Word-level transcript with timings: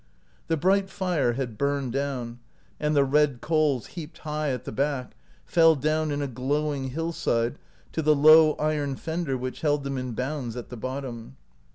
The 0.47 0.57
bright 0.57 0.89
fire 0.89 1.33
had 1.33 1.59
burned 1.59 1.93
down, 1.93 2.39
and 2.79 2.95
the 2.95 3.03
red 3.03 3.39
coals 3.39 3.85
heaped 3.85 4.17
high 4.17 4.49
at 4.49 4.63
the 4.63 4.71
back 4.71 5.13
fell 5.45 5.75
down 5.75 6.09
in 6.09 6.23
a 6.23 6.27
glowing 6.27 6.89
hillside 6.89 7.59
to 7.91 8.01
the 8.01 8.15
low 8.15 8.53
iron 8.53 8.95
fender 8.95 9.37
which 9.37 9.61
held 9.61 9.83
them 9.83 9.99
in 9.99 10.13
bounds 10.13 10.55
at 10.57 10.69
the 10.69 10.75
bottom. 10.77 11.37